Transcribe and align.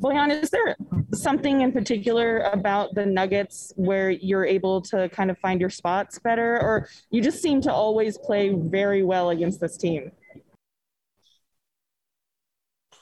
Bojan, 0.00 0.30
is 0.30 0.50
there 0.50 0.76
something 1.12 1.62
in 1.62 1.72
particular 1.72 2.40
about 2.40 2.94
the 2.94 3.04
Nuggets 3.04 3.72
where 3.76 4.10
you're 4.10 4.44
able 4.44 4.80
to 4.82 5.08
kind 5.08 5.30
of 5.30 5.38
find 5.38 5.60
your 5.60 5.70
spots 5.70 6.18
better, 6.20 6.60
or 6.60 6.88
you 7.10 7.20
just 7.20 7.42
seem 7.42 7.60
to 7.62 7.72
always 7.72 8.16
play 8.16 8.54
very 8.54 9.02
well 9.02 9.30
against 9.30 9.60
this 9.60 9.76
team? 9.76 10.12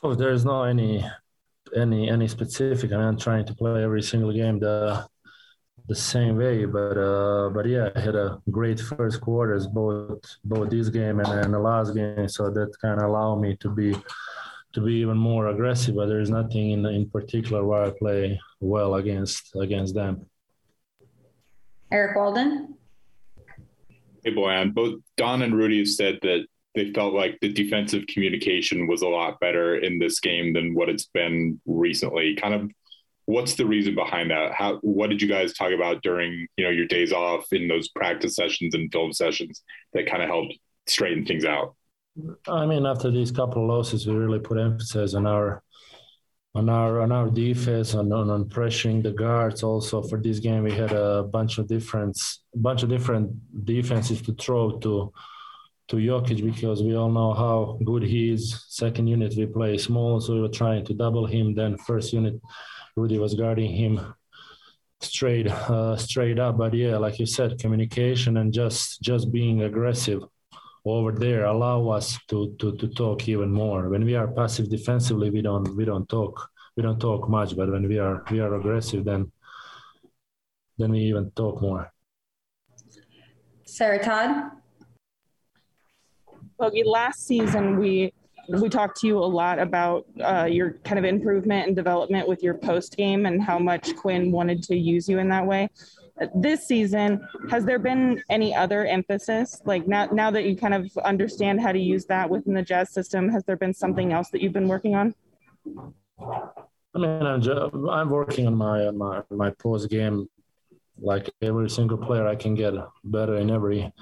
Oh, 0.03 0.15
there's 0.15 0.45
not 0.45 0.65
any 0.65 1.05
any 1.75 2.09
any 2.09 2.29
specific. 2.29 2.93
I 2.93 2.97
mean, 2.97 3.07
I'm 3.07 3.19
trying 3.19 3.45
to 3.47 3.55
play 3.55 3.83
every 3.83 4.03
single 4.03 4.33
game 4.33 4.59
the 4.59 5.07
the 5.89 5.95
same 5.95 6.37
way, 6.37 6.65
but 6.65 6.97
uh, 6.97 7.51
but 7.51 7.67
yeah, 7.67 7.91
I 7.95 8.01
had 8.01 8.15
a 8.15 8.41
great 8.51 8.81
first 8.81 9.21
quarters 9.21 9.67
both 9.67 10.25
both 10.45 10.71
this 10.71 10.89
game 10.89 11.21
and, 11.21 11.29
and 11.29 11.55
the 11.55 11.59
last 11.59 11.95
game, 11.95 12.29
so 12.29 12.51
that 12.51 12.73
kind 12.81 13.01
of 13.01 13.09
allowed 13.09 13.41
me 13.41 13.57
to 13.57 13.69
be 13.69 13.95
to 14.77 14.83
be 14.83 14.97
even 14.97 15.17
more 15.17 15.49
aggressive. 15.49 15.97
But 15.97 16.07
there's 16.07 16.31
nothing 16.31 16.71
in 16.71 16.85
in 16.85 17.09
particular 17.09 17.65
where 17.65 17.83
I 17.83 17.91
play 17.91 18.39
well 18.61 18.97
against 18.97 19.57
against 19.57 19.95
them. 19.95 20.27
Eric 21.91 22.17
Walden. 22.17 22.77
Hey, 24.23 24.35
Bojan. 24.35 24.75
Both 24.75 25.01
Don 25.17 25.43
and 25.43 25.57
Rudy 25.57 25.79
have 25.79 25.89
said 25.89 26.19
that 26.23 26.47
they 26.75 26.93
felt 26.93 27.15
like 27.15 27.39
the 27.41 27.51
defensive 27.51 28.07
communication 28.07 28.87
was 28.87 29.01
a 29.01 29.09
lot 29.09 29.41
better 29.41 29.77
in 29.77 29.99
this 29.99 30.21
game 30.21 30.53
than 30.53 30.75
what 30.75 30.91
it's 30.91 31.07
been 31.07 31.59
recently. 31.65 32.35
Kind 32.35 32.53
of, 32.53 32.71
what's 33.25 33.55
the 33.55 33.65
reason 33.65 33.95
behind 33.95 34.31
that? 34.31 34.53
How 34.53 34.77
what 34.83 35.09
did 35.09 35.23
you 35.23 35.29
guys 35.29 35.55
talk 35.55 35.73
about 35.73 36.03
during 36.03 36.47
you 36.59 36.65
know 36.65 36.71
your 36.71 36.87
days 36.87 37.15
off 37.15 37.51
in 37.51 37.67
those 37.67 37.89
practice 37.89 38.37
sessions 38.37 38.75
and 38.75 38.93
film 38.93 39.15
sessions 39.15 39.63
that 39.95 40.07
kind 40.07 40.23
of 40.23 40.29
helped 40.29 40.59
straighten 40.87 41.25
things 41.25 41.47
out? 41.47 41.75
I 42.49 42.67
mean, 42.67 42.87
after 42.87 43.11
these 43.11 43.31
couple 43.31 43.63
of 43.63 43.69
losses, 43.69 44.07
we 44.07 44.15
really 44.15 44.39
put 44.39 44.59
emphasis 44.59 45.15
on 45.15 45.27
our 45.27 45.63
on 46.55 46.71
our 46.71 47.03
on 47.03 47.13
our 47.13 47.29
defense 47.29 47.95
on, 47.95 48.11
on, 48.13 48.31
on 48.31 48.47
pressuring 48.47 49.03
the 49.03 49.13
guards. 49.13 49.63
Also 49.63 50.03
for 50.03 50.19
this 50.19 50.39
game, 50.39 50.63
we 50.63 50.73
had 50.73 50.93
a 50.93 51.23
bunch 51.25 51.59
of 51.59 51.69
different 51.69 52.19
bunch 52.55 52.83
of 52.83 52.89
different 52.89 53.31
defenses 53.65 54.23
to 54.23 54.33
throw 54.35 54.79
to 54.79 55.13
to 55.89 55.97
Jokic 55.97 56.43
because 56.43 56.83
we 56.83 56.97
all 56.97 57.11
know 57.11 57.35
how 57.35 57.79
good 57.85 58.03
he 58.03 58.33
is. 58.33 58.65
Second 58.69 59.07
unit 59.07 59.35
we 59.37 59.47
play 59.47 59.77
small, 59.77 60.21
so 60.21 60.35
we 60.35 60.41
were 60.41 60.49
trying 60.49 60.85
to 60.87 60.95
double 60.95 61.27
him. 61.27 61.55
Then 61.55 61.77
first 61.77 62.13
unit, 62.13 62.41
Rudy 62.97 63.19
was 63.19 63.35
guarding 63.35 63.71
him 63.71 64.15
straight 65.01 65.49
uh, 65.49 65.97
straight 65.99 66.39
up. 66.39 66.57
But 66.57 66.73
yeah, 66.73 66.97
like 66.97 67.19
you 67.19 67.27
said, 67.27 67.59
communication 67.59 68.39
and 68.39 68.53
just 68.53 69.03
just 69.03 69.31
being 69.31 69.63
aggressive 69.63 70.23
over 70.87 71.13
there 71.13 71.45
allow 71.45 71.89
us 71.89 72.19
to, 72.29 72.55
to, 72.59 72.77
to 72.77 72.89
talk 72.89 73.29
even 73.29 73.51
more. 73.51 73.89
When 73.89 74.05
we 74.05 74.15
are 74.15 74.29
passive 74.29 74.71
defensively, 74.71 75.31
we 75.31 75.43
don't 75.43 75.77
we 75.77 75.85
don't 75.85 76.09
talk 76.09 76.49
we 76.77 76.83
don't 76.83 77.01
talk 77.01 77.29
much. 77.29 77.57
But 77.57 77.71
when 77.71 77.89
we 77.89 77.99
are 77.99 78.25
we 78.31 78.41
are 78.41 78.55
aggressive, 78.55 79.05
then 79.05 79.33
then 80.79 80.93
we 80.93 81.01
even 81.01 81.31
talk 81.33 81.61
more. 81.61 81.93
Sarah 83.65 84.03
Todd. 84.03 84.51
Bogey, 86.59 86.85
last 86.85 87.27
season 87.27 87.79
we 87.79 88.13
we 88.49 88.69
talked 88.69 89.01
to 89.01 89.09
you 89.09 89.19
a 89.19 89.27
lot 89.27 89.59
about 89.59 90.07
uh, 90.23 90.47
your 90.49 90.75
kind 90.85 90.99
of 90.99 91.05
improvement 91.05 91.67
and 91.67 91.75
development 91.75 92.29
with 92.29 92.43
your 92.43 92.55
post 92.55 92.97
game 92.97 93.27
and 93.27 93.43
how 93.43 93.59
much 93.59 93.95
Quinn 93.97 94.31
wanted 94.31 94.63
to 94.65 94.77
use 94.77 95.09
you 95.09 95.19
in 95.19 95.29
that 95.31 95.45
way 95.45 95.69
this 96.35 96.67
season, 96.67 97.27
has 97.51 97.65
there 97.65 97.79
been 97.79 98.23
any 98.31 98.55
other 98.55 98.87
emphasis? 98.87 99.61
Like 99.65 99.87
now, 99.87 100.07
now 100.07 100.31
that 100.31 100.45
you 100.45 100.57
kind 100.57 100.75
of 100.75 100.97
understand 100.99 101.61
how 101.61 101.73
to 101.73 101.79
use 101.79 102.07
that 102.07 102.29
within 102.29 102.55
the 102.55 102.63
jazz 102.63 102.91
system, 102.91 103.29
has 103.31 103.45
there 103.45 103.57
been 103.57 103.75
something 103.75 104.13
else 104.13 104.31
that 104.31 104.41
you've 104.41 104.53
been 104.53 104.69
working 104.69 104.95
on? 104.95 105.15
I 106.95 106.99
mean, 106.99 107.23
I'm, 107.23 107.43
just, 107.43 107.61
I'm 107.91 108.09
working 108.09 108.47
on 108.47 108.55
my 108.55 108.91
my 108.91 109.23
my 109.31 109.51
post 109.51 109.91
game. 109.91 110.29
Like 110.99 111.29
every 111.43 111.69
single 111.69 111.99
player, 111.99 112.27
I 112.27 112.37
can 112.37 112.55
get 112.55 112.73
better 113.05 113.37
in 113.37 113.51
every 113.51 113.93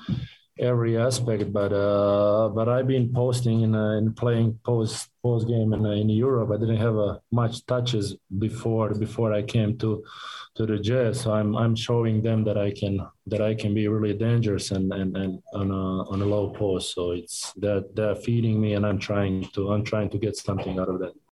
every 0.59 0.97
aspect. 0.99 1.53
But 1.53 1.73
uh, 1.73 2.49
but 2.49 2.69
I've 2.69 2.87
been 2.87 3.13
posting 3.13 3.65
and 3.65 3.77
uh, 3.77 4.13
playing 4.13 4.59
post 4.65 5.11
post 5.23 5.49
game 5.49 5.73
in, 5.73 5.85
in 5.87 6.09
Europe. 6.09 6.51
I 6.53 6.59
didn't 6.59 6.77
have 6.77 6.97
uh, 6.97 7.19
much 7.33 7.65
touches 7.67 8.17
before 8.39 8.95
before 8.95 9.33
I 9.33 9.43
came 9.43 9.77
to 9.79 10.05
to 10.57 10.67
the 10.67 10.79
Jazz. 10.79 11.21
So 11.21 11.33
I'm 11.33 11.57
I'm 11.57 11.75
showing 11.75 12.23
them 12.23 12.45
that 12.45 12.59
I 12.59 12.71
can 12.71 13.01
that 13.27 13.41
I 13.41 13.55
can 13.55 13.75
be 13.75 13.89
really 13.89 14.15
dangerous 14.15 14.71
and 14.71 14.93
and, 14.93 15.17
and 15.17 15.43
on 15.53 15.71
a 15.71 16.11
on 16.11 16.23
a 16.23 16.27
low 16.27 16.51
post. 16.51 16.95
So 16.95 17.13
it's 17.13 17.53
that 17.55 17.95
they're 17.95 18.17
feeding 18.17 18.61
me, 18.61 18.75
and 18.75 18.87
I'm 18.87 18.99
trying 18.99 19.49
to 19.55 19.73
I'm 19.73 19.85
trying 19.85 20.11
to 20.11 20.19
get 20.19 20.37
something 20.37 20.79
out 20.79 20.89
of 20.89 21.01
that. 21.01 21.15